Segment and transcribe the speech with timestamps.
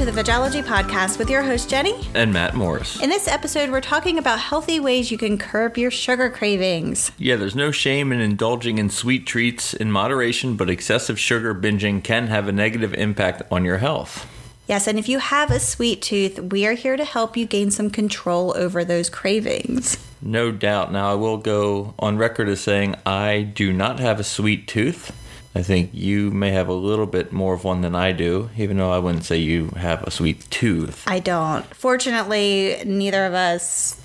[0.00, 1.92] to the Vegology Podcast with your host, Jenny.
[2.14, 3.02] And Matt Morris.
[3.02, 7.12] In this episode, we're talking about healthy ways you can curb your sugar cravings.
[7.18, 12.02] Yeah, there's no shame in indulging in sweet treats in moderation, but excessive sugar binging
[12.02, 14.26] can have a negative impact on your health.
[14.66, 17.70] Yes, and if you have a sweet tooth, we are here to help you gain
[17.70, 19.98] some control over those cravings.
[20.22, 20.92] No doubt.
[20.92, 25.14] Now, I will go on record as saying I do not have a sweet tooth.
[25.54, 28.76] I think you may have a little bit more of one than I do, even
[28.76, 31.04] though I wouldn't say you have a sweet tooth.
[31.08, 31.64] I don't.
[31.74, 34.00] Fortunately, neither of us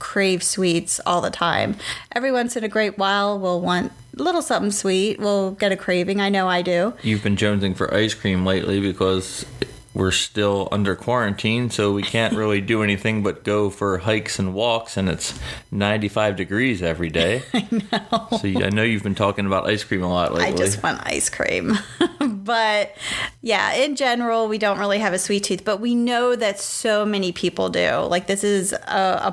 [0.00, 1.76] crave sweets all the time.
[2.12, 5.20] Every once in a great while, we'll want a little something sweet.
[5.20, 6.20] We'll get a craving.
[6.20, 6.94] I know I do.
[7.02, 9.46] You've been jonesing for ice cream lately because
[9.92, 14.54] we're still under quarantine, so we can't really do anything but go for hikes and
[14.54, 15.38] walks, and it's
[15.72, 17.42] 95 degrees every day.
[17.54, 18.38] I know.
[18.38, 20.52] So I know you've been talking about ice cream a lot lately.
[20.52, 21.76] I just want ice cream.
[22.20, 22.96] but
[23.42, 27.04] yeah, in general, we don't really have a sweet tooth, but we know that so
[27.04, 27.96] many people do.
[27.96, 28.76] Like, this is a,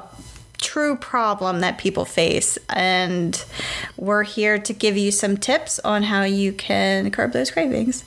[0.02, 0.04] a
[0.58, 2.58] true problem that people face.
[2.70, 3.44] And
[3.96, 8.04] we're here to give you some tips on how you can curb those cravings.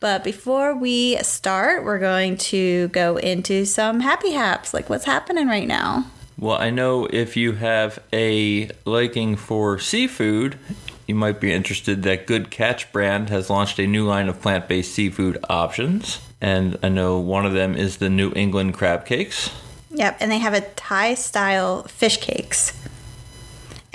[0.00, 5.48] But before we start, we're going to go into some happy haps, like what's happening
[5.48, 6.06] right now.
[6.38, 10.58] Well, I know if you have a liking for seafood,
[11.06, 14.68] you might be interested that Good Catch brand has launched a new line of plant
[14.68, 16.20] based seafood options.
[16.40, 19.50] And I know one of them is the New England crab cakes.
[19.90, 22.85] Yep, and they have a Thai style fish cakes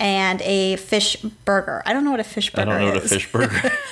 [0.01, 1.83] and a fish burger.
[1.85, 2.75] I don't know what a fish burger is.
[2.75, 3.71] I don't know what a fish burger.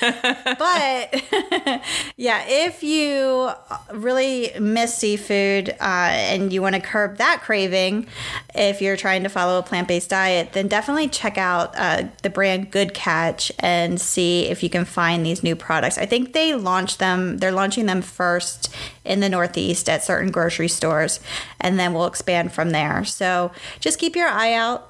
[0.58, 1.82] but
[2.16, 3.50] yeah, if you
[3.92, 8.08] really miss seafood uh, and you want to curb that craving,
[8.56, 12.72] if you're trying to follow a plant-based diet, then definitely check out uh, the brand
[12.72, 15.96] Good Catch and see if you can find these new products.
[15.96, 17.38] I think they launched them.
[17.38, 18.74] They're launching them first
[19.04, 21.20] in the Northeast at certain grocery stores,
[21.60, 23.04] and then we'll expand from there.
[23.04, 24.89] So just keep your eye out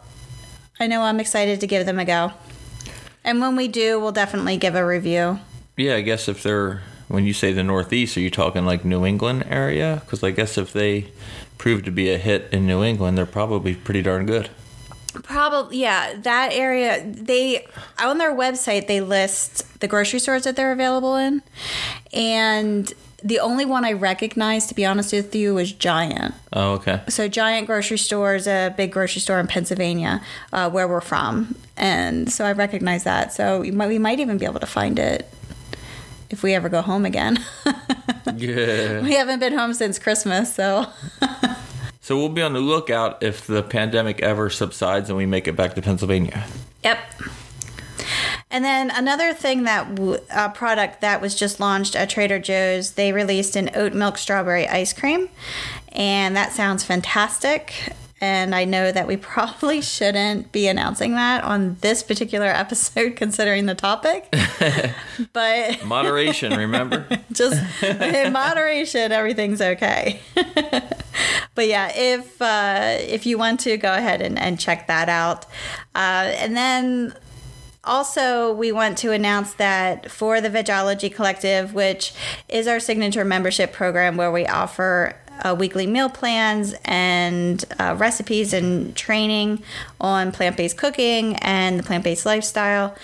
[0.80, 2.32] I know I'm excited to give them a go.
[3.22, 5.38] And when we do, we'll definitely give a review.
[5.76, 9.04] Yeah, I guess if they're when you say the Northeast, are you talking like New
[9.04, 10.00] England area?
[10.04, 11.08] Because I guess if they
[11.58, 14.48] prove to be a hit in New England, they're probably pretty darn good.
[15.24, 16.14] Probably, yeah.
[16.14, 17.66] That area, they
[17.98, 21.42] on their website they list the grocery stores that they're available in,
[22.12, 26.34] and the only one I recognized, to be honest with you, was Giant.
[26.52, 27.02] Oh, okay.
[27.08, 30.22] So Giant grocery store is a big grocery store in Pennsylvania,
[30.52, 33.32] uh, where we're from, and so I recognize that.
[33.32, 35.32] So we might, we might even be able to find it
[36.30, 37.38] if we ever go home again.
[38.36, 39.00] yeah.
[39.02, 40.86] We haven't been home since Christmas, so.
[42.00, 45.56] so we'll be on the lookout if the pandemic ever subsides and we make it
[45.56, 46.46] back to Pennsylvania.
[46.84, 46.98] Yep.
[48.50, 49.86] And then another thing that
[50.30, 54.66] a product that was just launched at Trader Joe's, they released an oat milk strawberry
[54.66, 55.28] ice cream,
[55.92, 57.94] and that sounds fantastic.
[58.20, 63.66] And I know that we probably shouldn't be announcing that on this particular episode, considering
[63.66, 64.34] the topic.
[65.32, 67.06] but moderation, remember?
[67.32, 70.20] just in moderation, everything's okay.
[71.54, 75.46] but yeah, if uh, if you want to, go ahead and, and check that out.
[75.94, 77.14] Uh, and then
[77.84, 82.12] also, we want to announce that for the Vegology Collective, which
[82.48, 88.52] is our signature membership program where we offer uh, weekly meal plans and uh, recipes
[88.52, 89.62] and training
[90.00, 92.94] on plant based cooking and the plant based lifestyle,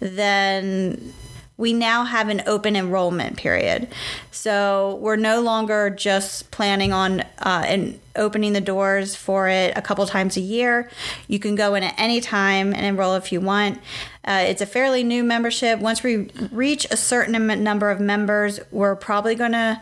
[0.00, 1.14] then
[1.56, 3.88] we now have an open enrollment period.
[4.30, 9.82] So we're no longer just planning on uh, and opening the doors for it a
[9.82, 10.90] couple times a year.
[11.28, 13.78] You can go in at any time and enroll if you want.
[14.24, 15.78] Uh, it's a fairly new membership.
[15.78, 19.80] Once we reach a certain number of members, we're probably going to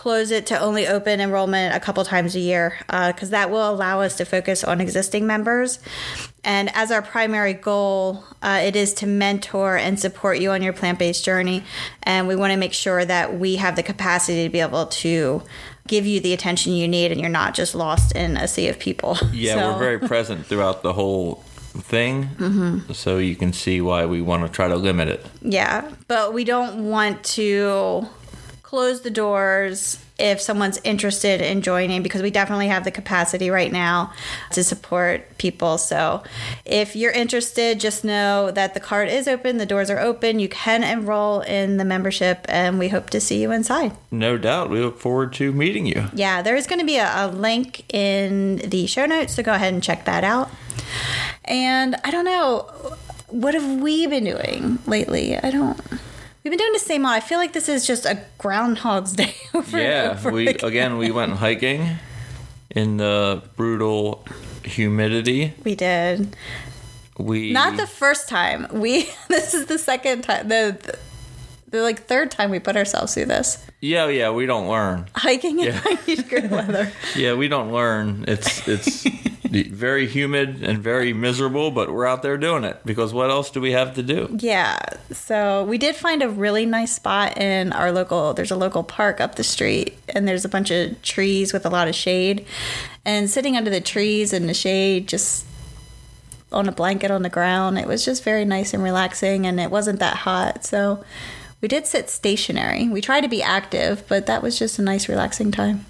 [0.00, 3.70] close it to only open enrollment a couple times a year because uh, that will
[3.70, 5.78] allow us to focus on existing members.
[6.42, 10.72] And as our primary goal, uh, it is to mentor and support you on your
[10.72, 11.64] plant based journey.
[12.02, 15.42] And we want to make sure that we have the capacity to be able to
[15.90, 18.78] give you the attention you need and you're not just lost in a sea of
[18.78, 19.18] people.
[19.32, 19.72] Yeah, so.
[19.72, 21.36] we're very present throughout the whole
[21.72, 22.92] thing mm-hmm.
[22.92, 26.42] so you can see why we want to try to limit it yeah but we
[26.42, 28.06] don't want to
[28.64, 33.72] close the doors if someone's interested in joining because we definitely have the capacity right
[33.72, 34.12] now
[34.52, 35.78] to support people.
[35.78, 36.22] So
[36.64, 40.38] if you're interested, just know that the card is open, the doors are open.
[40.38, 43.92] You can enroll in the membership, and we hope to see you inside.
[44.10, 44.70] No doubt.
[44.70, 46.08] We look forward to meeting you.
[46.12, 49.54] Yeah, there is going to be a, a link in the show notes, so go
[49.54, 50.50] ahead and check that out.
[51.44, 52.70] And I don't know,
[53.28, 55.38] what have we been doing lately?
[55.38, 55.80] I don't.
[56.42, 57.04] We've been doing the same.
[57.04, 60.68] I feel like this is just a Groundhog's Day over Yeah, over we again.
[60.68, 61.98] again we went hiking
[62.70, 64.24] in the brutal
[64.64, 65.52] humidity.
[65.64, 66.34] We did.
[67.18, 68.66] We Not the first time.
[68.72, 70.98] We this is the second time the, the
[71.70, 73.64] the like third time we put ourselves through this.
[73.80, 75.06] yeah yeah we don't learn.
[75.14, 75.80] Hiking in Yeah.
[75.84, 76.92] 90 degree weather.
[77.16, 78.24] Yeah, we don't learn.
[78.28, 79.04] It's it's
[79.50, 83.60] very humid and very miserable, but we're out there doing it because what else do
[83.60, 84.36] we have to do?
[84.38, 84.78] Yeah.
[85.12, 89.20] So we did find a really nice spot in our local there's a local park
[89.20, 92.46] up the street and there's a bunch of trees with a lot of shade.
[93.04, 95.46] And sitting under the trees in the shade just
[96.52, 99.70] on a blanket on the ground, it was just very nice and relaxing and it
[99.70, 100.64] wasn't that hot.
[100.64, 101.02] So
[101.60, 102.88] we did sit stationary.
[102.88, 105.84] We tried to be active, but that was just a nice relaxing time.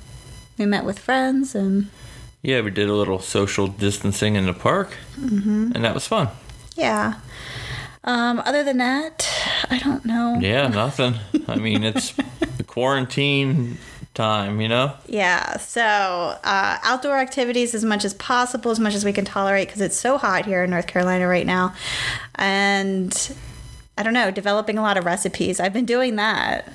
[0.59, 1.89] We met with friends and
[2.43, 5.73] Yeah, we did a little social distancing in the park, Mm-hmm.
[5.75, 6.29] and that was fun.
[6.77, 7.15] yeah.
[8.03, 9.29] Um, other than that,
[9.71, 10.39] I don't know.
[10.41, 11.17] Yeah, nothing.
[11.47, 12.13] I mean, it's
[12.57, 13.77] the quarantine
[14.15, 14.95] time, you know.
[15.07, 15.83] Yeah, so
[16.43, 19.99] uh, outdoor activities as much as possible, as much as we can tolerate, because it's
[19.99, 21.75] so hot here in North Carolina right now.
[22.37, 23.13] And
[23.97, 25.61] I don't know, developing a lot of recipes.
[25.61, 26.73] I've been doing that.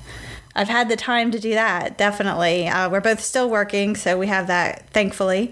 [0.56, 2.68] I've had the time to do that, definitely.
[2.68, 5.52] Uh, we're both still working, so we have that, thankfully.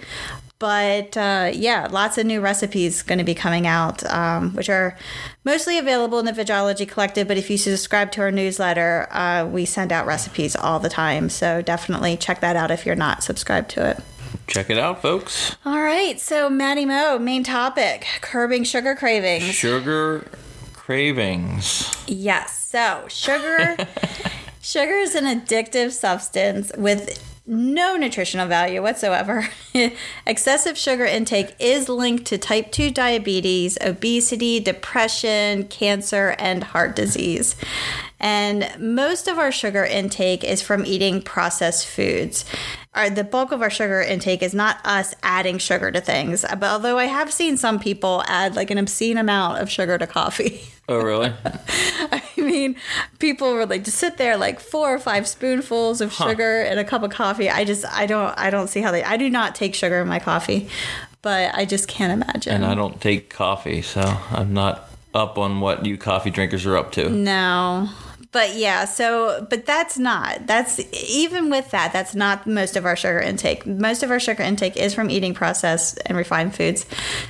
[0.59, 4.97] But uh, yeah, lots of new recipes going to be coming out, um, which are
[5.43, 7.27] mostly available in the Vegology Collective.
[7.27, 11.27] But if you subscribe to our newsletter, uh, we send out recipes all the time.
[11.27, 13.99] So definitely check that out if you're not subscribed to it.
[14.47, 15.57] Check it out, folks.
[15.65, 19.43] All right, so Maddie Mo, main topic curbing sugar cravings.
[19.43, 20.25] Sugar
[20.85, 22.03] cravings.
[22.07, 22.65] Yes.
[22.65, 23.77] So sugar,
[24.61, 29.47] sugar is an addictive substance with no nutritional value whatsoever.
[30.27, 37.55] Excessive sugar intake is linked to type 2 diabetes, obesity, depression, cancer, and heart disease.
[38.23, 42.45] And most of our sugar intake is from eating processed foods.
[42.93, 46.45] Our, the bulk of our sugar intake is not us adding sugar to things.
[46.49, 50.07] But although I have seen some people add like an obscene amount of sugar to
[50.07, 50.61] coffee.
[50.89, 51.31] Oh, really?
[52.11, 52.75] I mean,
[53.17, 56.83] people were like to sit there like four or five spoonfuls of sugar in a
[56.83, 57.49] cup of coffee.
[57.49, 60.09] I just I don't I don't see how they I do not take sugar in
[60.09, 60.67] my coffee,
[61.21, 62.53] but I just can't imagine.
[62.53, 66.75] and I don't take coffee, so I'm not up on what you coffee drinkers are
[66.75, 67.09] up to.
[67.09, 67.87] No.
[68.33, 70.47] But yeah, so but that's not.
[70.47, 73.65] That's even with that, that's not most of our sugar intake.
[73.67, 76.87] Most of our sugar intake is from eating processed and refined foods.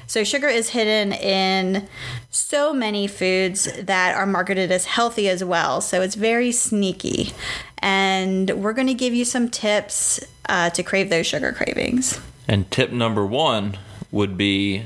[0.07, 1.87] So sugar is hidden in
[2.29, 5.81] so many foods that are marketed as healthy as well.
[5.81, 7.33] So it's very sneaky.
[7.79, 12.19] And we're going to give you some tips uh, to crave those sugar cravings.
[12.47, 13.77] And tip number one
[14.09, 14.85] would be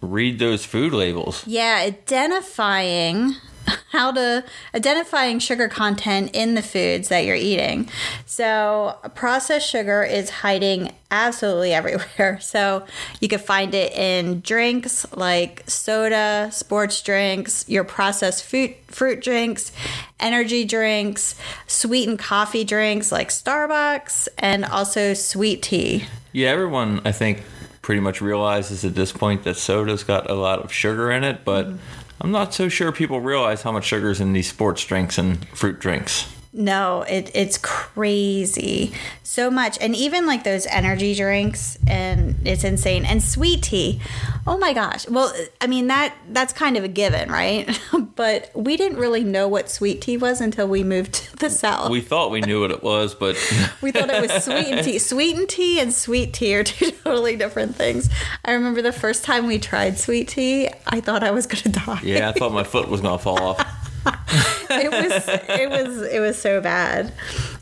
[0.00, 1.46] read those food labels.
[1.46, 3.34] Yeah, identifying
[3.90, 4.44] how to
[4.74, 7.88] identifying sugar content in the foods that you're eating.
[8.26, 12.38] So, processed sugar is hiding absolutely everywhere.
[12.40, 12.84] So,
[13.20, 19.72] you can find it in drinks like soda, sports drinks, your processed fruit fruit drinks,
[20.18, 21.36] energy drinks,
[21.66, 26.04] sweetened coffee drinks like Starbucks, and also sweet tea.
[26.32, 27.42] Yeah, everyone I think
[27.82, 31.44] pretty much realizes at this point that soda's got a lot of sugar in it,
[31.44, 31.78] but mm-hmm.
[32.20, 35.48] I'm not so sure people realize how much sugar is in these sports drinks and
[35.48, 36.30] fruit drinks.
[36.52, 38.92] No, it it's crazy.
[39.22, 39.78] So much.
[39.80, 43.04] And even like those energy drinks and it's insane.
[43.04, 44.00] And sweet tea.
[44.48, 45.08] Oh my gosh.
[45.08, 47.80] Well, I mean that that's kind of a given, right?
[48.16, 51.90] but we didn't really know what sweet tea was until we moved to the south.
[51.90, 53.36] We thought we knew what it was, but
[53.80, 54.98] We thought it was sweetened tea.
[54.98, 58.10] Sweetened tea and sweet tea are two totally different things.
[58.44, 61.68] I remember the first time we tried sweet tea, I thought I was going to
[61.68, 62.00] die.
[62.02, 63.89] yeah, I thought my foot was going to fall off.
[64.70, 67.12] it was it was it was so bad.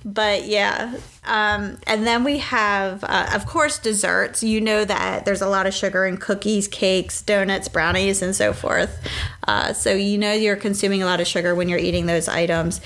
[0.04, 5.42] But yeah um, and then we have uh, of course desserts you know that there's
[5.42, 8.98] a lot of sugar in cookies cakes donuts brownies and so forth
[9.46, 12.80] uh, so you know you're consuming a lot of sugar when you're eating those items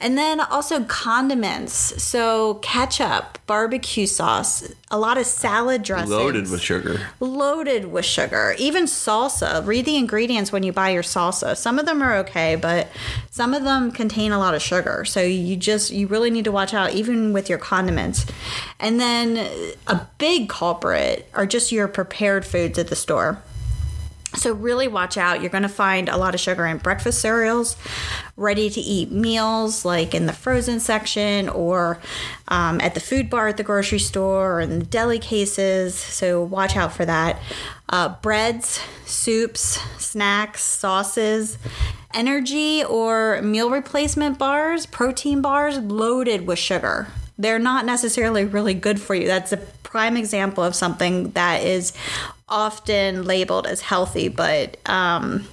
[0.00, 1.72] and then also condiments
[2.02, 7.00] so ketchup barbecue sauce a lot of salad dressings Loaded with sugar.
[7.18, 8.54] loaded with sugar.
[8.58, 9.66] Even salsa.
[9.66, 11.56] Read the ingredients when you buy your salsa.
[11.56, 12.86] Some of them are okay, but
[13.30, 15.04] some of them contain a lot of sugar.
[15.04, 17.73] So you just you really need to watch out even with your condiments.
[18.80, 23.42] And then a big culprit are just your prepared foods at the store.
[24.36, 25.40] So really watch out.
[25.40, 27.76] You're going to find a lot of sugar in breakfast cereals,
[28.36, 32.00] ready to eat meals like in the frozen section or
[32.48, 35.94] um, at the food bar at the grocery store or in the deli cases.
[35.94, 37.40] So watch out for that.
[37.88, 41.58] Uh, breads, soups, snacks, sauces,
[42.12, 47.08] energy or meal replacement bars, protein bars loaded with sugar.
[47.38, 49.26] They're not necessarily really good for you.
[49.26, 51.92] That's a prime example of something that is
[52.48, 55.46] often labeled as healthy, but um,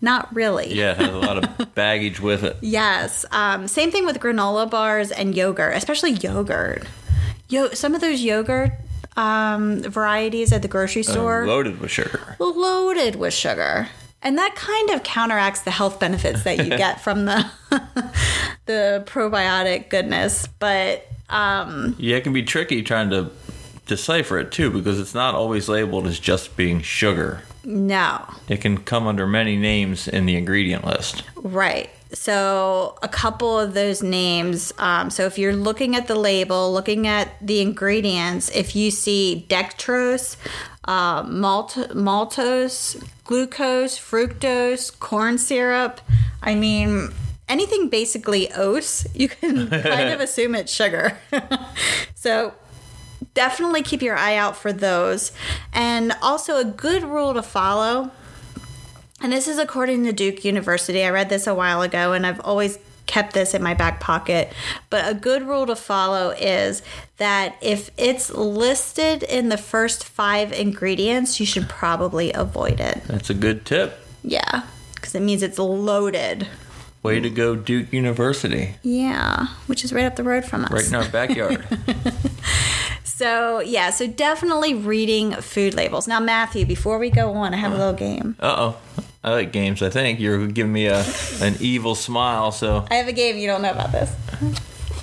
[0.00, 0.72] not really.
[0.74, 2.56] Yeah, it has a lot of baggage with it.
[2.60, 3.24] Yes.
[3.30, 6.84] Um, same thing with granola bars and yogurt, especially yogurt.
[7.48, 8.72] Yo, some of those yogurt
[9.16, 12.36] um, varieties at the grocery store Loaded with sugar.
[12.38, 13.88] loaded with sugar.
[14.22, 17.50] And that kind of counteracts the health benefits that you get from the
[18.66, 20.46] the probiotic goodness.
[20.58, 23.30] But um, Yeah, it can be tricky trying to
[23.86, 27.42] decipher it too because it's not always labeled as just being sugar.
[27.64, 31.24] no, It can come under many names in the ingredient list.
[31.36, 31.90] Right.
[32.12, 34.72] So, a couple of those names.
[34.78, 39.46] Um, so, if you're looking at the label, looking at the ingredients, if you see
[39.48, 40.36] dextrose,
[40.86, 46.00] uh, malt- maltose, glucose, fructose, corn syrup,
[46.42, 47.10] I mean,
[47.50, 51.18] anything basically oats, you can kind of assume it's sugar.
[52.14, 52.54] so,
[53.34, 55.32] definitely keep your eye out for those.
[55.72, 58.10] And also, a good rule to follow
[59.22, 61.04] and this is according to Duke University.
[61.04, 64.52] I read this a while ago and I've always kept this in my back pocket.
[64.88, 66.82] But a good rule to follow is
[67.18, 73.02] that if it's listed in the first five ingredients, you should probably avoid it.
[73.04, 73.98] That's a good tip.
[74.22, 74.62] Yeah,
[74.94, 76.46] because it means it's loaded.
[77.02, 78.74] Way to go, Duke University.
[78.82, 80.70] Yeah, which is right up the road from us.
[80.70, 81.66] Right in our backyard.
[83.20, 86.08] So, yeah, so definitely reading food labels.
[86.08, 88.34] Now, Matthew, before we go on, I have a little game.
[88.40, 88.76] Uh oh.
[89.22, 90.20] I like games, I think.
[90.20, 91.04] You're giving me a
[91.42, 94.10] an evil smile, so I have a game you don't know about this.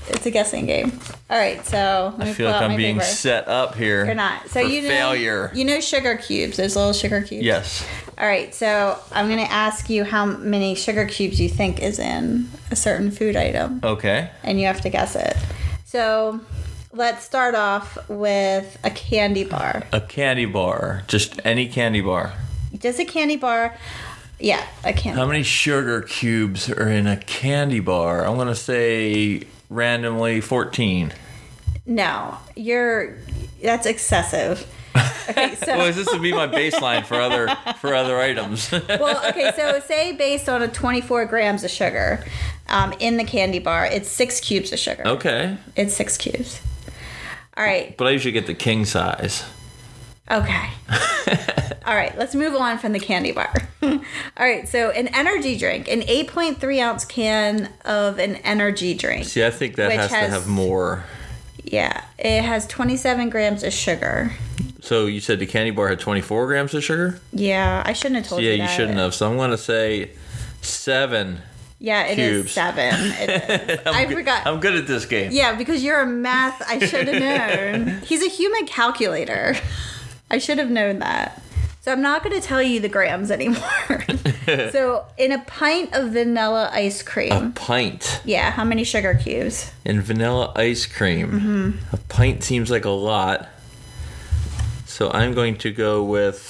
[0.10, 1.00] It's a guessing game.
[1.30, 3.06] All right, so let I feel like I'm being paper.
[3.06, 4.06] set up here.
[4.06, 4.48] You're not.
[4.50, 5.52] So you know, failure.
[5.54, 6.58] You know sugar cubes.
[6.58, 7.44] Those little sugar cubes.
[7.46, 7.86] Yes.
[8.18, 8.54] All right.
[8.56, 12.76] So I'm going to ask you how many sugar cubes you think is in a
[12.76, 14.30] certain food item, Okay.
[14.44, 15.36] and you have to guess it.
[15.86, 16.40] So
[16.94, 19.84] let's start off with a candy bar.
[19.92, 21.04] A candy bar.
[21.08, 22.34] Just any candy bar.
[22.80, 23.76] Just a candy bar.
[24.40, 25.18] Yeah, a candy.
[25.18, 25.26] Bar.
[25.26, 28.26] How many sugar cubes are in a candy bar?
[28.26, 31.14] I'm going to say randomly 14.
[31.86, 33.18] no, you're.
[33.62, 34.72] That's excessive.
[35.30, 35.66] Okay, so.
[35.78, 37.48] Well, this would be my baseline for other
[37.80, 38.72] for other items.
[38.72, 42.24] well, okay, so say based on a 24 grams of sugar
[42.70, 45.06] um, in the candy bar, it's six cubes of sugar.
[45.06, 45.58] okay.
[45.76, 46.62] It's six cubes.
[47.56, 47.96] All right.
[47.98, 49.44] But I usually get the king size.
[50.30, 50.70] Okay.
[51.86, 52.18] All right.
[52.18, 53.54] Let's move on from the candy bar.
[53.82, 54.00] All
[54.38, 54.68] right.
[54.68, 59.26] So, an energy drink, an 8.3 ounce can of an energy drink.
[59.26, 61.04] See, I think that has, has- to have more.
[61.64, 62.04] Yeah.
[62.18, 64.32] It has 27 grams of sugar.
[64.82, 67.20] So you said the candy bar had 24 grams of sugar?
[67.34, 67.84] Yeah.
[67.86, 69.14] I shouldn't have told yeah, you Yeah, you shouldn't have.
[69.14, 70.12] So I'm going to say
[70.62, 71.40] seven.
[71.80, 72.52] Yeah, it is cubes.
[72.54, 72.94] seven.
[72.96, 73.86] It is.
[73.86, 74.48] I forgot.
[74.48, 75.32] I'm good at this game.
[75.32, 77.22] Yeah, because you're a math, I should have
[77.86, 78.02] known.
[78.02, 79.56] He's a human calculator.
[80.30, 81.42] I should have known that.
[81.88, 84.04] So I'm not going to tell you the grams anymore.
[84.46, 87.32] so in a pint of vanilla ice cream.
[87.32, 89.72] A pint yeah, how many sugar cubes?
[89.86, 91.32] in vanilla ice cream.
[91.32, 91.96] Mm-hmm.
[91.96, 93.48] A pint seems like a lot.
[94.86, 96.42] So I'm going to go with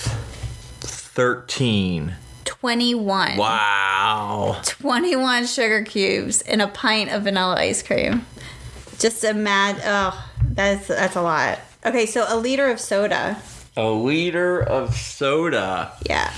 [0.79, 2.15] 13.
[2.45, 3.37] 21.
[3.37, 4.59] Wow.
[4.63, 8.25] 21 sugar cubes in a pint of vanilla ice cream.
[8.97, 11.59] Just imagine, oh, that's, that's a lot.
[11.85, 13.37] Okay, so a liter of soda.
[13.77, 15.91] A liter of soda.
[16.09, 16.33] Yeah.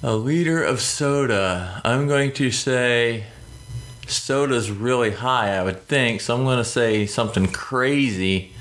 [0.00, 1.80] A liter of soda.
[1.84, 3.24] I'm going to say
[4.06, 6.20] soda's really high, I would think.
[6.20, 8.52] So I'm going to say something crazy.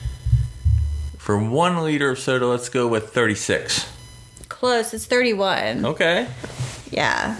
[1.19, 3.87] For one liter of soda, let's go with 36.
[4.49, 4.91] Close.
[4.91, 5.85] It's 31.
[5.85, 6.27] Okay.
[6.89, 7.39] Yeah,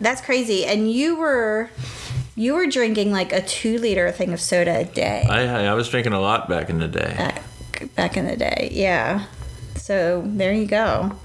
[0.00, 0.64] that's crazy.
[0.64, 1.68] And you were
[2.34, 5.88] you were drinking like a two liter thing of soda a day I, I was
[5.88, 7.34] drinking a lot back in the day.
[7.94, 8.68] Back in the day.
[8.72, 9.26] Yeah.
[9.76, 11.18] So there you go.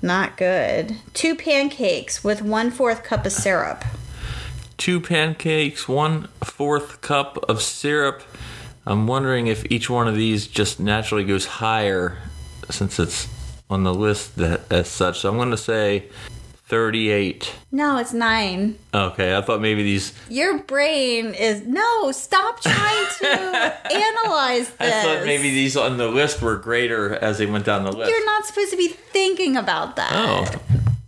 [0.00, 0.96] Not good.
[1.14, 3.84] Two pancakes with one fourth cup of syrup.
[4.76, 8.22] Two pancakes, one fourth cup of syrup.
[8.86, 12.18] I'm wondering if each one of these just naturally goes higher
[12.70, 13.28] since it's
[13.68, 15.20] on the list that, as such.
[15.20, 16.04] So I'm going to say
[16.68, 17.54] 38.
[17.72, 18.78] No, it's nine.
[18.92, 20.12] Okay, I thought maybe these.
[20.28, 22.12] Your brain is no.
[22.12, 23.26] Stop trying to
[23.92, 24.94] analyze this.
[24.94, 28.10] I thought maybe these on the list were greater as they went down the list.
[28.10, 30.12] You're not supposed to be thinking about that.
[30.12, 30.44] Oh,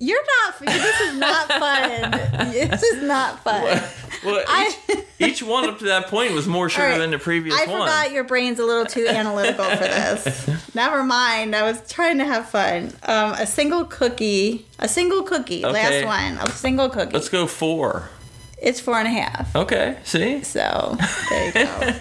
[0.02, 0.58] You're not.
[0.60, 2.10] This is not fun.
[2.52, 3.82] this is not fun.
[4.24, 7.10] Well, I- each, each one up to that point was more sugar All right, than
[7.10, 7.82] the previous I one.
[7.82, 10.74] I forgot your brain's a little too analytical for this.
[10.74, 11.54] Never mind.
[11.54, 12.92] I was trying to have fun.
[13.02, 14.66] Um, a single cookie.
[14.78, 15.66] A single cookie.
[15.66, 16.02] Okay.
[16.02, 16.06] Last
[16.38, 16.48] one.
[16.48, 17.12] A single cookie.
[17.12, 18.08] Let's go four.
[18.56, 19.54] It's four and a half.
[19.54, 20.42] Okay, see?
[20.42, 20.96] So
[21.30, 21.92] there you go.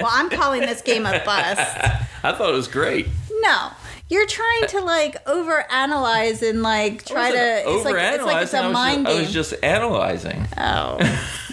[0.00, 1.60] well, I'm calling this game a bust.
[2.22, 3.06] I thought it was great.
[3.40, 3.70] No.
[4.14, 7.62] You're trying to like overanalyze and like try to.
[7.66, 9.18] It's like, it's like it's a mind was game.
[9.18, 10.46] I was just analyzing.
[10.56, 10.98] Oh.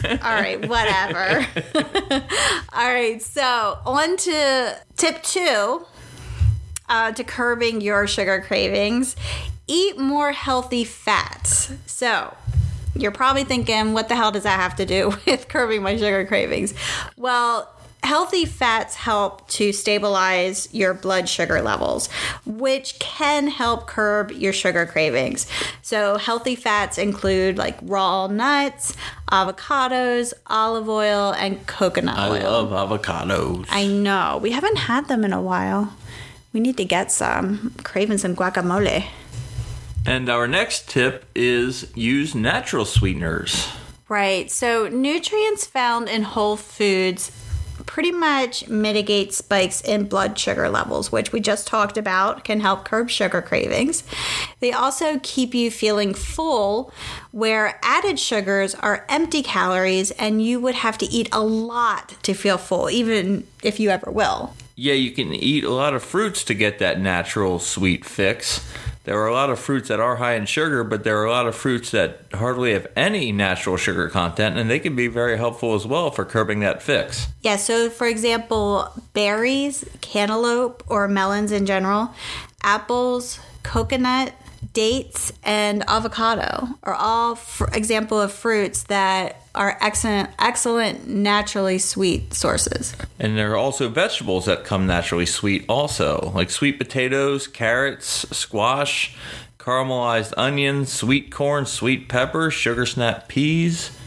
[0.06, 1.44] All right, whatever.
[2.74, 5.88] All right, so on to tip two
[6.88, 9.16] uh, to curbing your sugar cravings
[9.66, 11.74] eat more healthy fats.
[11.88, 12.38] So,
[12.96, 16.26] you're probably thinking, what the hell does that have to do with curbing my sugar
[16.28, 16.76] cravings?
[17.18, 22.10] Well, healthy fats help to stabilize your blood sugar levels,
[22.46, 25.48] which can help curb your sugar cravings.
[25.82, 28.96] So, healthy fats include like raw nuts,
[29.32, 32.36] avocados, olive oil, and coconut I oil.
[32.36, 33.66] I love avocados.
[33.70, 34.40] I know.
[34.42, 35.94] We haven't had them in a while.
[36.54, 37.72] We need to get some.
[37.78, 39.06] I'm craving some guacamole.
[40.06, 43.70] and our next tip is use natural sweeteners.
[44.10, 44.52] Right.
[44.52, 47.32] So, nutrients found in whole foods
[47.92, 52.86] pretty much mitigate spikes in blood sugar levels, which we just talked about can help
[52.86, 54.06] curb sugar cravings.
[54.62, 56.94] They also keep you feeling full,
[57.32, 62.34] where added sugars are empty calories and you would have to eat a lot to
[62.34, 64.54] feel full, even if you ever will.
[64.78, 68.66] Yeah, you can eat a lot of fruits to get that natural sweet fix.
[69.04, 71.32] There are a lot of fruits that are high in sugar, but there are a
[71.32, 75.38] lot of fruits that hardly have any natural sugar content, and they can be very
[75.38, 77.28] helpful as well for curbing that fix.
[77.42, 82.14] Yeah, so for example, berries, cantaloupe, or melons in general,
[82.62, 84.34] apples, coconut,
[84.74, 87.40] dates, and avocado are all
[87.74, 92.96] example of fruits that are excellent, excellent naturally sweet sources.
[93.20, 99.16] And there are also vegetables that come naturally sweet, also, like sweet potatoes, carrots, squash,
[99.60, 103.98] caramelized onions, sweet corn, sweet pepper, sugar snap peas.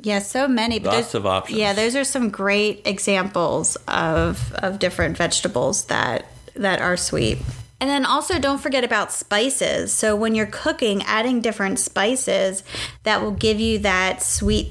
[0.00, 0.78] Yeah, so many.
[0.78, 1.58] But Lots of options.
[1.58, 7.38] Yeah, those are some great examples of of different vegetables that that are sweet.
[7.84, 9.92] And then also don't forget about spices.
[9.92, 12.62] So when you're cooking, adding different spices
[13.02, 14.68] that will give you that sweet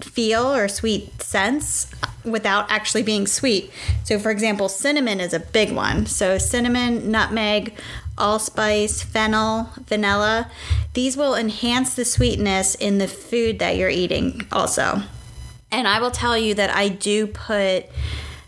[0.00, 1.90] feel or sweet sense
[2.24, 3.72] without actually being sweet.
[4.04, 6.06] So for example, cinnamon is a big one.
[6.06, 7.74] So cinnamon, nutmeg,
[8.16, 10.48] allspice, fennel, vanilla,
[10.94, 15.02] these will enhance the sweetness in the food that you're eating also.
[15.72, 17.86] And I will tell you that I do put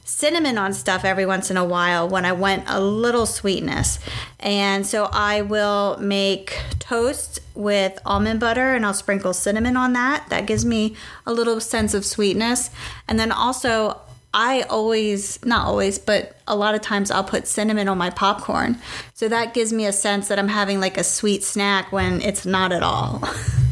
[0.04, 3.98] cinnamon on stuff every once in a while when I want a little sweetness.
[4.38, 10.26] And so I will make toast with almond butter and I'll sprinkle cinnamon on that.
[10.28, 10.94] That gives me
[11.26, 12.70] a little sense of sweetness.
[13.08, 14.00] And then also,
[14.34, 18.78] I always, not always, but a lot of times I'll put cinnamon on my popcorn.
[19.14, 22.44] So that gives me a sense that I'm having like a sweet snack when it's
[22.44, 23.26] not at all.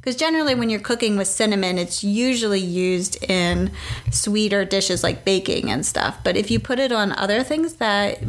[0.00, 3.70] Because generally, when you're cooking with cinnamon, it's usually used in
[4.10, 6.18] sweeter dishes like baking and stuff.
[6.24, 8.20] But if you put it on other things that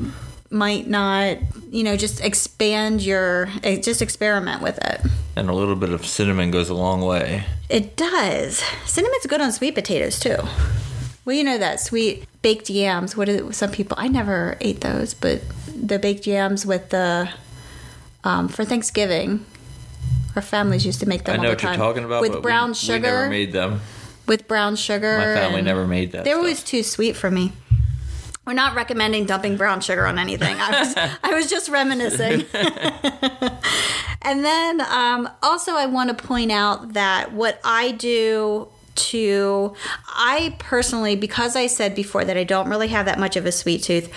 [0.52, 1.38] might not,
[1.70, 5.02] you know, just expand your, eh, just experiment with it.
[5.36, 7.46] And a little bit of cinnamon goes a long way.
[7.70, 8.64] It does.
[8.86, 10.38] Cinnamon's good on sweet potatoes too.
[11.24, 13.16] Well, you know that sweet baked yams.
[13.16, 13.54] What is it?
[13.54, 17.30] Some people I never ate those, but the baked yams with the
[18.24, 19.46] um, for Thanksgiving.
[20.40, 22.22] Our families used to make them I all know the what you're time talking about,
[22.22, 22.96] with brown we, sugar.
[22.96, 23.82] we never made them.
[24.26, 25.18] with brown sugar.
[25.18, 26.24] My family never made that.
[26.24, 26.40] They're stuff.
[26.40, 27.52] always too sweet for me.
[28.48, 30.56] We're not recommending dumping brown sugar on anything.
[30.58, 32.46] I was I was just reminiscing.
[34.22, 39.74] and then um, also I want to point out that what I do to
[40.08, 43.52] I personally because I said before that I don't really have that much of a
[43.52, 44.12] sweet tooth.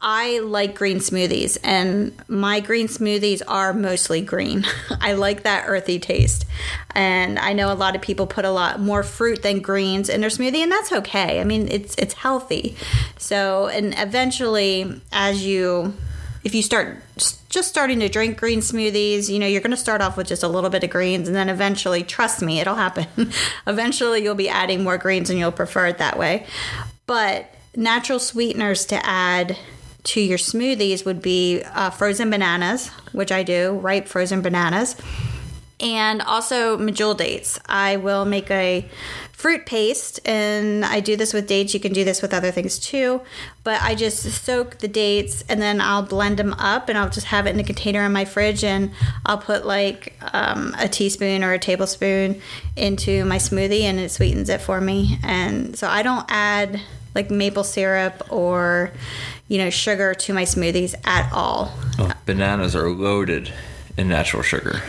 [0.00, 4.64] I like green smoothies and my green smoothies are mostly green.
[5.00, 6.44] I like that earthy taste.
[6.94, 10.20] And I know a lot of people put a lot more fruit than greens in
[10.20, 11.40] their smoothie and that's okay.
[11.40, 12.76] I mean, it's it's healthy.
[13.18, 15.94] So, and eventually as you
[16.44, 16.98] if you start
[17.52, 20.42] just starting to drink green smoothies, you know, you're going to start off with just
[20.42, 23.06] a little bit of greens and then eventually, trust me, it'll happen.
[23.66, 26.46] eventually, you'll be adding more greens and you'll prefer it that way.
[27.06, 29.58] But natural sweeteners to add
[30.04, 34.96] to your smoothies would be uh, frozen bananas, which I do, ripe frozen bananas,
[35.82, 37.58] and also medjool dates.
[37.68, 38.88] I will make a
[39.32, 41.74] fruit paste, and I do this with dates.
[41.74, 43.20] You can do this with other things too,
[43.64, 47.26] but I just soak the dates and then I'll blend them up, and I'll just
[47.26, 48.92] have it in a container in my fridge, and
[49.26, 52.40] I'll put like um, a teaspoon or a tablespoon
[52.76, 55.18] into my smoothie, and it sweetens it for me.
[55.24, 56.80] And so I don't add
[57.14, 58.92] like maple syrup or
[59.48, 61.76] you know sugar to my smoothies at all.
[61.98, 63.52] Oh, bananas are loaded
[63.96, 64.80] in natural sugar.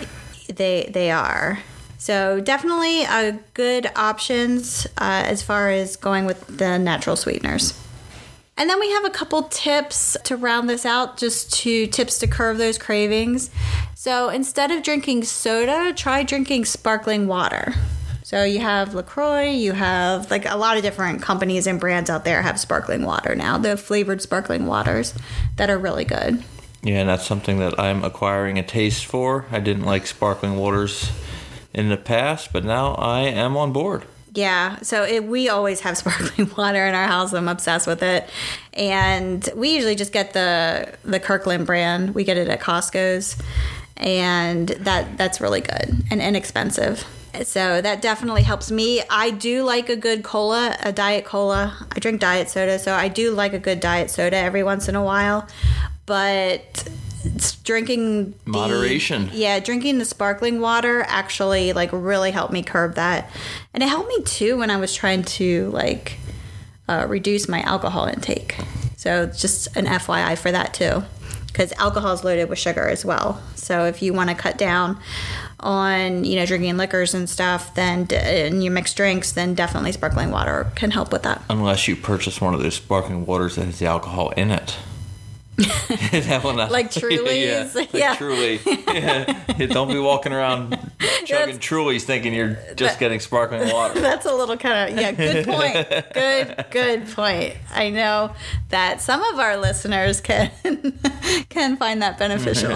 [0.47, 1.59] They they are.
[1.97, 7.79] So definitely a good options uh, as far as going with the natural sweeteners.
[8.57, 12.27] And then we have a couple tips to round this out, just to tips to
[12.27, 13.49] curb those cravings.
[13.95, 17.73] So instead of drinking soda, try drinking sparkling water.
[18.23, 22.25] So you have LaCroix, you have like a lot of different companies and brands out
[22.25, 25.13] there have sparkling water now, the flavored sparkling waters
[25.55, 26.43] that are really good.
[26.83, 29.45] Yeah, and that's something that I'm acquiring a taste for.
[29.51, 31.11] I didn't like sparkling waters
[31.73, 34.03] in the past, but now I am on board.
[34.33, 37.33] Yeah, so it, we always have sparkling water in our house.
[37.33, 38.29] I'm obsessed with it,
[38.73, 42.13] and we usually just get the the Kirkland brand.
[42.13, 43.37] We get it at Costco's,
[43.95, 47.05] and that that's really good and inexpensive.
[47.43, 49.01] So that definitely helps me.
[49.09, 51.75] I do like a good cola, a diet cola.
[51.91, 54.95] I drink diet soda, so I do like a good diet soda every once in
[54.95, 55.47] a while.
[56.05, 56.87] But
[57.63, 59.29] drinking the, moderation.
[59.33, 63.29] Yeah, drinking the sparkling water actually like really helped me curb that,
[63.73, 66.17] and it helped me too when I was trying to like
[66.87, 68.57] uh, reduce my alcohol intake.
[68.97, 71.03] So just an FYI for that too,
[71.47, 73.41] because alcohol is loaded with sugar as well.
[73.55, 74.99] So if you want to cut down
[75.59, 80.31] on you know drinking liquors and stuff, then and you mix drinks, then definitely sparkling
[80.31, 81.41] water can help with that.
[81.49, 84.77] Unless you purchase one of those sparkling waters that has the alcohol in it.
[85.57, 88.15] that one, like Truly's, yeah, like yeah.
[88.15, 88.59] Truly.
[88.65, 89.41] Yeah.
[89.67, 90.71] Don't be walking around
[91.25, 93.99] chugging Trulies thinking you're just getting sparkling water.
[93.99, 95.11] That's a little kind of yeah.
[95.11, 96.13] Good point.
[96.13, 97.55] Good good point.
[97.71, 98.33] I know
[98.69, 100.49] that some of our listeners can
[101.49, 102.75] can find that beneficial.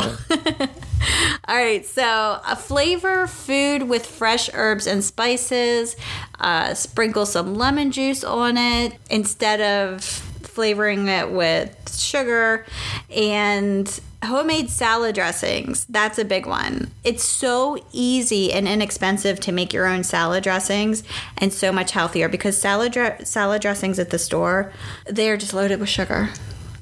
[1.48, 5.96] All right, so a flavor food with fresh herbs and spices.
[6.40, 12.66] Uh, sprinkle some lemon juice on it instead of flavoring it with sugar
[13.10, 15.86] and homemade salad dressings.
[15.86, 16.92] That's a big one.
[17.04, 21.04] It's so easy and inexpensive to make your own salad dressings
[21.38, 24.74] and so much healthier because salad salad dressings at the store,
[25.06, 26.30] they're just loaded with sugar.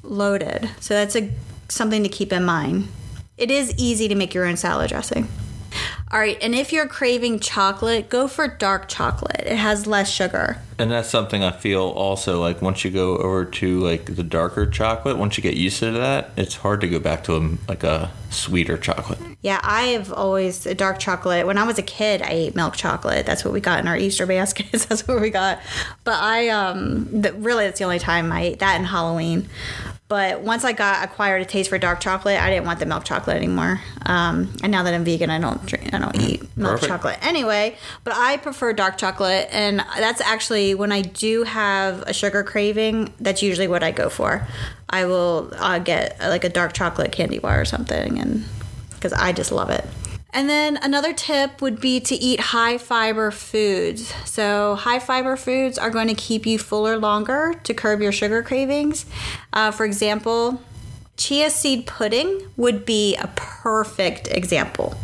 [0.02, 0.70] Loaded.
[0.80, 1.30] So that's a
[1.68, 2.88] something to keep in mind.
[3.36, 5.28] It is easy to make your own salad dressing.
[6.12, 9.40] All right, and if you're craving chocolate, go for dark chocolate.
[9.40, 10.58] It has less sugar.
[10.78, 14.66] And that's something I feel also like once you go over to like the darker
[14.66, 17.82] chocolate, once you get used to that, it's hard to go back to a, like
[17.82, 19.18] a sweeter chocolate.
[19.42, 21.46] Yeah, I've always a dark chocolate.
[21.46, 23.26] When I was a kid, I ate milk chocolate.
[23.26, 24.86] That's what we got in our Easter baskets.
[24.86, 25.60] that's what we got.
[26.04, 29.48] But I um the, really that's the only time I ate that in Halloween.
[30.08, 33.04] But once I got acquired a taste for dark chocolate, I didn't want the milk
[33.04, 33.80] chocolate anymore.
[34.04, 36.88] Um, and now that I'm vegan, I don't drink, I don't eat milk Perfect.
[36.88, 37.76] chocolate anyway.
[38.04, 43.12] But I prefer dark chocolate, and that's actually when I do have a sugar craving.
[43.18, 44.46] That's usually what I go for.
[44.88, 48.44] I will uh, get uh, like a dark chocolate candy bar or something, and
[48.92, 49.84] because I just love it.
[50.36, 54.12] And then another tip would be to eat high fiber foods.
[54.26, 58.42] So, high fiber foods are going to keep you fuller longer to curb your sugar
[58.42, 59.06] cravings.
[59.54, 60.60] Uh, for example,
[61.16, 64.98] chia seed pudding would be a perfect example.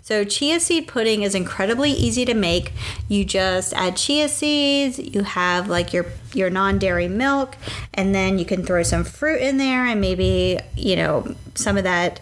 [0.00, 2.72] So, chia seed pudding is incredibly easy to make.
[3.06, 7.58] You just add chia seeds, you have like your your non-dairy milk,
[7.92, 11.84] and then you can throw some fruit in there and maybe, you know, some of
[11.84, 12.18] that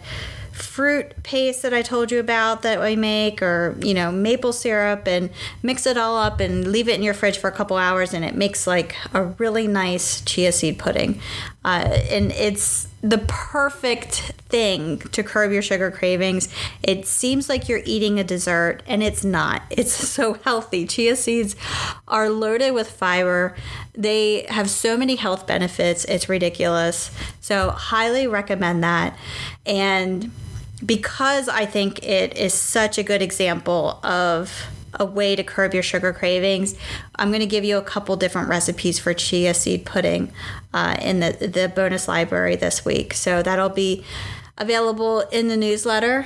[0.53, 5.07] fruit paste that I told you about that we make, or you know, maple syrup,
[5.07, 5.29] and
[5.61, 8.23] mix it all up and leave it in your fridge for a couple hours, and
[8.23, 11.19] it makes like a really nice chia seed pudding.
[11.65, 16.47] Uh, and it's the perfect thing to curb your sugar cravings.
[16.83, 19.63] It seems like you're eating a dessert, and it's not.
[19.83, 20.85] It's so healthy.
[20.87, 21.55] Chia seeds
[22.07, 23.55] are loaded with fiber.
[23.93, 26.05] They have so many health benefits.
[26.05, 27.11] It's ridiculous.
[27.41, 29.17] So, highly recommend that.
[29.65, 30.31] And
[30.85, 35.83] because I think it is such a good example of a way to curb your
[35.83, 36.75] sugar cravings,
[37.15, 40.31] I'm going to give you a couple different recipes for chia seed pudding
[40.73, 43.13] uh, in the, the bonus library this week.
[43.13, 44.03] So that'll be
[44.57, 46.25] available in the newsletter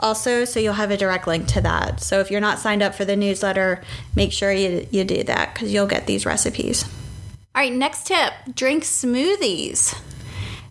[0.00, 2.00] also, so you'll have a direct link to that.
[2.00, 3.82] So if you're not signed up for the newsletter,
[4.14, 6.84] make sure you, you do that because you'll get these recipes.
[7.54, 9.98] All right, next tip drink smoothies.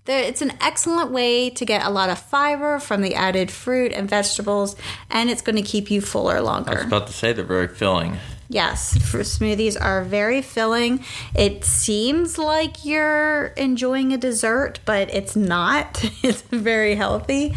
[0.07, 3.91] There, it's an excellent way to get a lot of fiber from the added fruit
[3.91, 4.77] and vegetables,
[5.09, 6.71] and it's going to keep you fuller longer.
[6.71, 8.17] I was about to say they're very filling.
[8.47, 11.03] Yes, fruit smoothies are very filling.
[11.35, 16.03] It seems like you're enjoying a dessert, but it's not.
[16.23, 17.55] It's very healthy.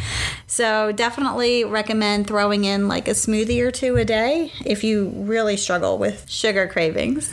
[0.48, 5.56] So, definitely recommend throwing in like a smoothie or two a day if you really
[5.56, 7.32] struggle with sugar cravings.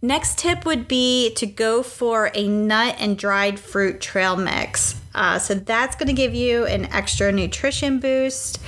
[0.00, 5.00] Next tip would be to go for a nut and dried fruit trail mix.
[5.12, 8.60] Uh, so that's going to give you an extra nutrition boost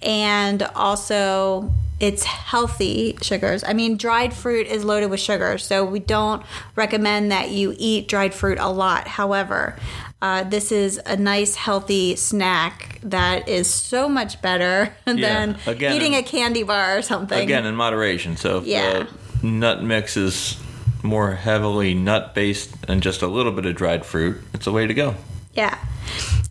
[0.00, 3.62] and also it's healthy sugars.
[3.62, 6.42] I mean, dried fruit is loaded with sugar, so we don't
[6.74, 9.06] recommend that you eat dried fruit a lot.
[9.06, 9.76] However,
[10.22, 16.14] uh, this is a nice, healthy snack that is so much better than again, eating
[16.14, 17.38] a candy bar or something.
[17.38, 18.38] Again, in moderation.
[18.38, 19.04] So if Yeah.
[19.42, 20.56] nut mix is
[21.02, 24.86] more heavily nut based and just a little bit of dried fruit, it's a way
[24.86, 25.14] to go.
[25.54, 25.78] Yeah.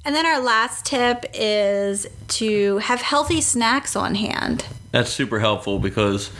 [0.05, 4.65] And then our last tip is to have healthy snacks on hand.
[4.91, 6.31] That's super helpful because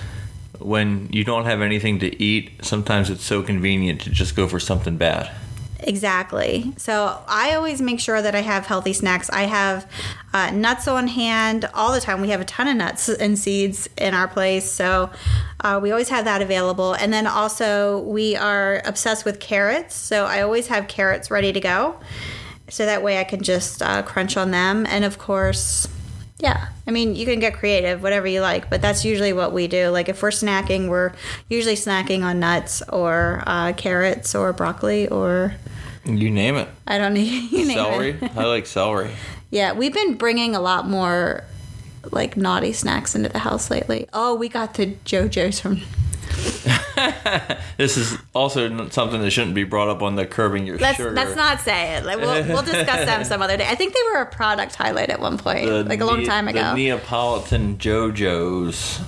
[0.59, 4.59] when you don't have anything to eat, sometimes it's so convenient to just go for
[4.59, 5.31] something bad.
[5.89, 6.71] Exactly.
[6.77, 9.27] So I always make sure that I have healthy snacks.
[9.31, 9.89] I have
[10.35, 12.21] uh, nuts on hand all the time.
[12.21, 14.71] We have a ton of nuts and seeds in our place.
[14.71, 15.09] So
[15.61, 16.93] uh, we always have that available.
[16.93, 19.95] And then also, we are obsessed with carrots.
[19.95, 21.99] So I always have carrots ready to go.
[22.69, 24.85] So that way I can just uh, crunch on them.
[24.85, 25.87] And of course,
[26.39, 29.67] yeah, I mean, you can get creative, whatever you like, but that's usually what we
[29.67, 29.89] do.
[29.89, 31.11] Like, if we're snacking, we're
[31.49, 35.55] usually snacking on nuts or uh, carrots or broccoli or
[36.05, 36.69] You name it.
[36.87, 37.19] I don't know.
[37.21, 38.09] You name celery.
[38.21, 38.37] it.
[38.37, 39.11] I like celery.
[39.51, 41.43] Yeah, we've been bringing a lot more
[42.11, 44.07] like naughty snacks into the house lately.
[44.13, 45.81] Oh, we got the Joe-Joe's from.
[47.77, 51.11] This is also something that shouldn't be brought up on the curbing your Let's sugar.
[51.11, 52.03] let's not say it.
[52.03, 53.65] Like we'll we'll discuss them some other day.
[53.65, 56.25] I think they were a product highlight at one point, The like a long Ne-
[56.25, 56.75] time ago.
[56.75, 58.99] Neapolitan Joe-Joe's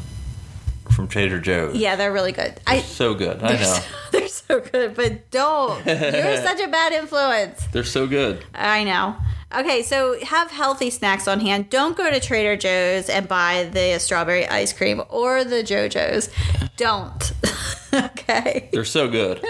[0.92, 1.76] from Trader Joe's.
[1.76, 2.60] yeah, they're really good.
[2.68, 3.42] I So good.
[3.44, 3.80] I know.
[4.12, 5.86] they're so good, but don't.
[5.86, 7.66] You're such a bad influence.
[7.72, 8.46] They're so good.
[8.54, 9.16] I know.
[9.54, 11.70] Okay, so have healthy snacks on hand.
[11.70, 16.30] Don't go to Trader Joe's and buy the strawberry ice cream or the Joe-Joe's.
[16.78, 17.34] Don't.
[17.94, 18.70] okay.
[18.72, 19.44] They're so good.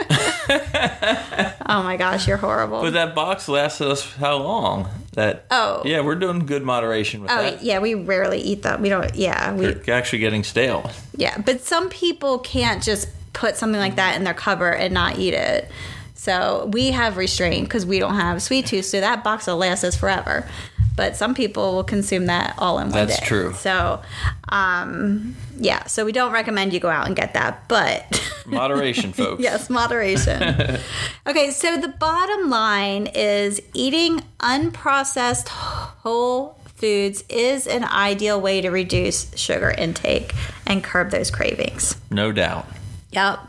[1.66, 2.82] Oh my gosh, you're horrible.
[2.82, 4.90] but that box lasted us how long?
[5.14, 5.82] That Oh.
[5.86, 7.64] yeah, we're doing good moderation with Oh that.
[7.64, 8.82] yeah, we rarely eat them.
[8.82, 9.14] We don't.
[9.16, 10.90] Yeah, we They're actually getting stale.
[11.16, 11.38] yeah.
[11.38, 15.34] But some people can't just put something like that in their cupboard and not eat
[15.34, 15.70] it.
[16.16, 18.86] So we have restraint because we don't have sweet tooth.
[18.86, 20.48] So that box will last us forever.
[20.96, 23.26] But some people will consume that all in one That's day.
[23.26, 23.54] true.
[23.54, 24.02] So,
[24.50, 25.86] um, yeah.
[25.86, 27.68] So we don't recommend you go out and get that.
[27.68, 29.42] But Moderation, folks.
[29.42, 30.80] Yes, moderation.
[31.28, 38.70] okay, so the bottom line is eating unprocessed whole foods is an ideal way to
[38.70, 40.34] reduce sugar intake
[40.66, 41.96] and curb those cravings.
[42.10, 42.66] No doubt.
[43.12, 43.40] Yep.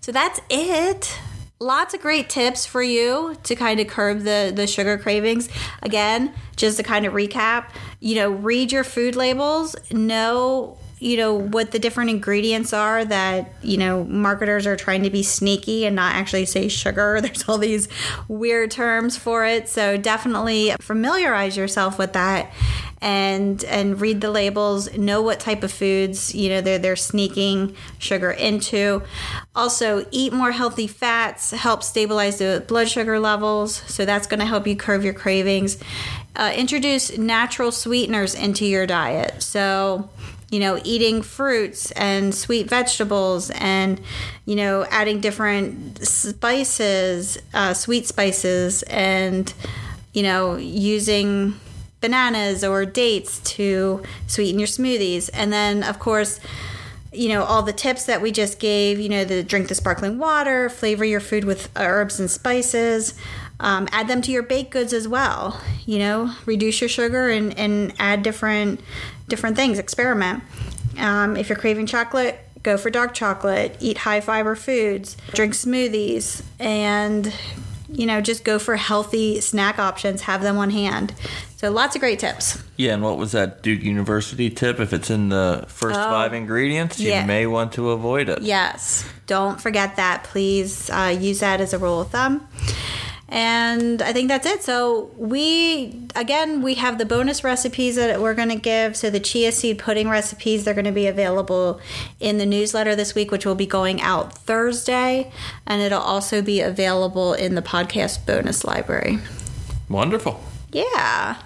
[0.00, 1.18] So that's it.
[1.60, 5.48] Lots of great tips for you to kind of curb the, the sugar cravings.
[5.82, 11.34] Again, just to kind of recap, you know, read your food labels, know, you know,
[11.34, 15.94] what the different ingredients are that, you know, marketers are trying to be sneaky and
[15.94, 17.20] not actually say sugar.
[17.22, 17.88] There's all these
[18.26, 19.68] weird terms for it.
[19.68, 22.50] So definitely familiarize yourself with that
[23.00, 27.76] and and read the labels, know what type of foods, you know, they're they're sneaking
[27.98, 29.02] sugar into.
[29.54, 33.82] Also, eat more healthy fats, help stabilize the blood sugar levels.
[33.86, 35.78] So that's going to help you curb your cravings.
[36.36, 39.42] Uh, introduce natural sweeteners into your diet.
[39.42, 40.08] So,
[40.50, 44.00] you know, eating fruits and sweet vegetables and,
[44.46, 49.52] you know, adding different spices, uh, sweet spices, and,
[50.12, 51.54] you know, using
[52.00, 55.28] bananas or dates to sweeten your smoothies.
[55.34, 56.38] And then, of course,
[57.12, 60.18] you know, all the tips that we just gave, you know, the drink the sparkling
[60.18, 63.14] water, flavor your food with herbs and spices.
[63.60, 65.60] Um, add them to your baked goods as well.
[65.84, 68.80] You know, reduce your sugar and, and add different
[69.28, 69.78] different things.
[69.78, 70.42] Experiment.
[70.98, 73.76] Um, if you're craving chocolate, go for dark chocolate.
[73.80, 75.16] Eat high fiber foods.
[75.34, 77.32] Drink smoothies, and
[77.90, 80.22] you know, just go for healthy snack options.
[80.22, 81.14] Have them on hand.
[81.56, 82.62] So lots of great tips.
[82.76, 84.78] Yeah, and what was that Duke University tip?
[84.78, 87.14] If it's in the first five ingredients, you Oh.
[87.14, 87.26] yeah.
[87.26, 88.42] may want to avoid it.
[88.42, 90.22] Yes, don't forget that.
[90.22, 92.46] Please uh, use that as a rule of thumb.
[93.30, 94.62] And I think that's it.
[94.62, 98.96] So we again we have the bonus recipes that we're going to give.
[98.96, 101.80] So the chia seed pudding recipes they're going to be available
[102.20, 105.30] in the newsletter this week, which will be going out Thursday,
[105.66, 109.18] and it'll also be available in the podcast bonus library.
[109.88, 110.42] Wonderful.
[110.72, 111.36] Yeah.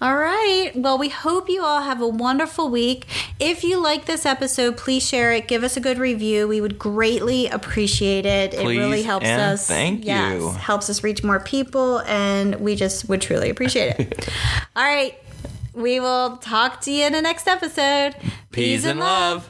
[0.00, 0.70] All right.
[0.74, 3.06] Well, we hope you all have a wonderful week.
[3.40, 5.48] If you like this episode, please share it.
[5.48, 6.46] Give us a good review.
[6.46, 8.54] We would greatly appreciate it.
[8.54, 9.66] it really helps us.
[9.66, 10.50] thank yes, you.
[10.50, 14.28] Helps us reach more people, and we just would truly appreciate it.
[14.76, 15.18] all right.
[15.74, 18.14] We will talk to you in the next episode.
[18.50, 19.48] Peace and love.